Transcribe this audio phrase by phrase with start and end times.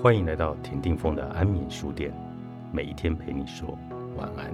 [0.00, 2.12] 欢迎来到田定峰的安眠书店，
[2.72, 3.78] 每一天陪你说
[4.16, 4.52] 晚安。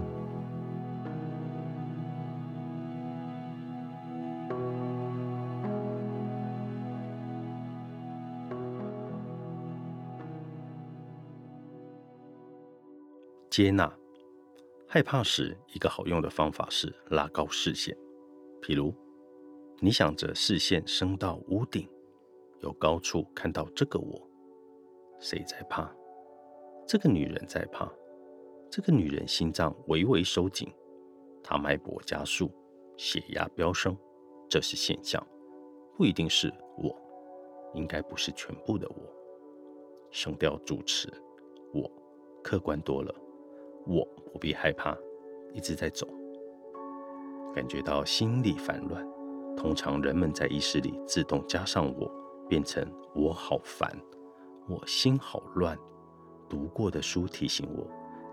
[13.49, 13.91] 接纳
[14.87, 17.97] 害怕时，一个好用的方法是拉高视线。
[18.61, 18.95] 譬如，
[19.81, 21.89] 你想着视线升到屋顶，
[22.61, 24.28] 有高处看到这个我。
[25.21, 25.91] 谁在怕？
[26.87, 27.91] 这个女人在怕。
[28.71, 30.71] 这个女人心脏微微收紧，
[31.43, 32.51] 她脉搏加速，
[32.97, 33.97] 血压飙升。
[34.49, 35.27] 这是现象，
[35.97, 36.95] 不一定是我，
[37.75, 38.97] 应该不是全部的我。
[40.11, 41.09] 声调主持，
[41.73, 41.91] 我
[42.43, 43.15] 客观多了。
[43.87, 44.97] 我不必害怕，
[45.55, 46.07] 一直在走。
[47.55, 49.07] 感觉到心里烦乱，
[49.57, 52.11] 通常人们在意识里自动加上我，
[52.49, 53.91] 变成我好烦。
[54.69, 55.79] 我心好乱，
[56.47, 57.87] 读过的书提醒我，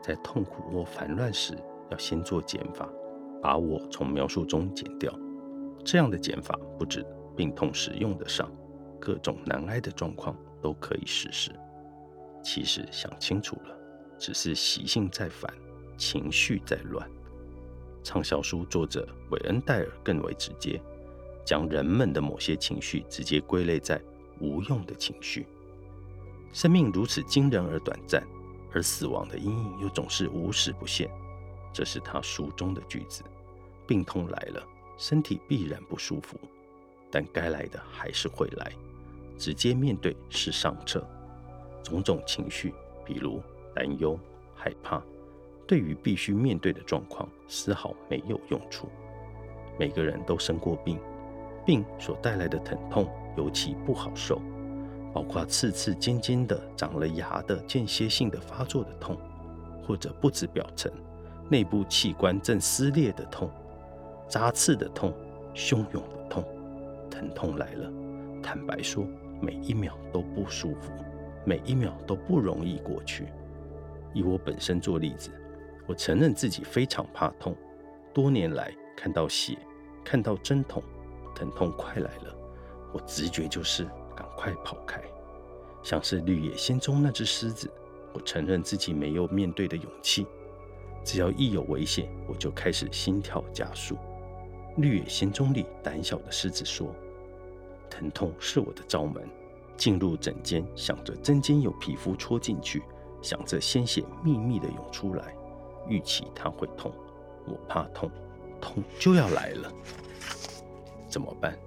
[0.03, 1.58] 在痛苦或烦乱时，
[1.89, 2.89] 要先做减法，
[3.42, 5.17] 把我从描述中减掉。
[5.86, 7.05] 这样的减法不止
[7.38, 8.52] 病痛时用得上，
[9.00, 11.52] 各种难挨的状况都可以实施。
[12.44, 13.77] 其实想清楚了，
[14.20, 15.49] 只是习性在烦，
[15.95, 17.09] 情绪在乱。
[18.03, 20.81] 畅销书作者韦恩戴尔更为直接，
[21.45, 24.02] 将人们的某些情绪直接归类在
[24.42, 25.47] 无用的情绪。
[26.56, 28.25] 生命如此惊人而短暂，
[28.72, 31.11] 而死亡的阴影又总是无时不现。
[31.73, 33.23] 这是他书中的句子。
[33.86, 34.66] 病痛来了，
[34.98, 36.39] 身体必然不舒服，
[37.11, 38.72] 但该来的还是会来。
[39.38, 41.06] 直接面对是上策。
[41.83, 44.17] 种种情绪，比如担忧、
[44.56, 45.03] 害怕，
[45.67, 48.88] 对于必须面对的状况，丝毫没有用处。
[49.78, 50.98] 每个人都生过病，
[51.66, 54.42] 病所带来的疼痛尤其不好受。
[55.16, 59.17] 包括刺刺尖尖的、长了牙的、间歇性的发作的痛，
[59.87, 60.92] 或者不止表层、
[61.49, 63.49] 内部器官正撕裂的痛、
[64.27, 65.14] 扎刺的痛、
[65.54, 66.43] 汹涌的痛。
[67.09, 67.89] 疼痛来了，
[68.43, 69.08] 坦白说，
[69.42, 70.92] 每一秒都不舒服，
[71.45, 73.27] 每一秒都不容易过去。
[74.14, 75.31] 以我本身做例子，
[75.87, 77.55] 我承认自己非常怕痛，
[78.14, 79.58] 多年来看到血、
[80.04, 80.83] 看到针筒，
[81.33, 82.36] 疼痛快来了，
[82.92, 83.87] 我直觉就是。
[84.15, 85.02] 赶快跑开，
[85.83, 87.70] 像是绿野仙踪那只狮子。
[88.14, 90.26] 我承认自己没有面对的勇气。
[91.03, 93.98] 只要一有危险，我就开始心跳加速。
[94.77, 96.95] 绿野仙踪里胆小的狮子说
[97.89, 99.27] ：“疼痛是我的罩门。”
[99.77, 102.81] 进入枕间，想着针尖有皮肤戳进去，
[103.21, 105.36] 想着鲜血秘密的涌出来，
[105.86, 106.93] 预期它会痛。
[107.45, 108.09] 我怕痛，
[108.61, 109.70] 痛就要来了，
[111.09, 111.59] 怎么办？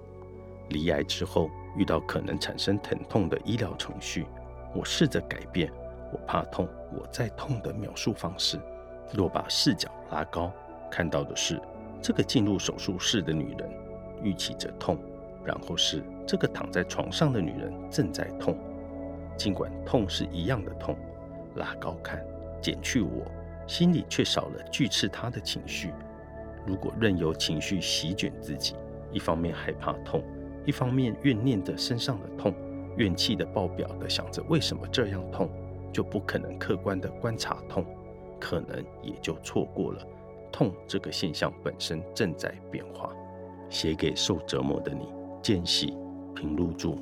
[0.69, 1.49] 离癌之后。
[1.75, 4.25] 遇到可能产生疼痛的医疗程序，
[4.73, 5.71] 我试着改变
[6.11, 8.59] “我怕痛，我在痛”的描述方式。
[9.13, 10.51] 若把视角拉高，
[10.91, 11.61] 看到的是
[12.01, 13.69] 这个进入手术室的女人
[14.23, 14.97] 预期着痛，
[15.45, 18.57] 然后是这个躺在床上的女人正在痛。
[19.37, 20.97] 尽管痛是一样的痛，
[21.55, 22.19] 拉高看，
[22.59, 23.31] 减去我，
[23.67, 25.93] 心里却少了拒斥她的情绪。
[26.65, 28.75] 如果任由情绪席卷自己，
[29.11, 30.21] 一方面害怕痛。
[30.69, 32.53] 一方面怨念着身上的痛，
[32.95, 35.49] 怨气的爆表的想着为什么这样痛，
[35.91, 37.83] 就不可能客观的观察痛，
[38.39, 40.05] 可能也就错过了
[40.51, 43.11] 痛这个现象本身正在变化。
[43.67, 45.07] 写给受折磨的你，
[45.41, 45.97] 见喜
[46.35, 46.95] 平路著，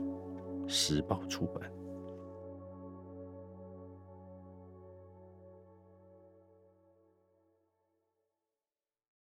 [0.65, 1.69] 时报出版。